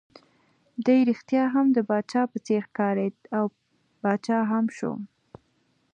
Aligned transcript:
دی 0.85 0.99
ريښتیا 1.09 1.43
هم 1.53 1.65
د 1.75 1.77
پاچا 1.89 2.21
په 2.31 2.37
څېر 2.45 2.61
ښکارېد، 2.69 3.15
او 3.37 3.45
پاچا 4.01 4.39
هم 4.51 4.65
شو. 4.77 4.91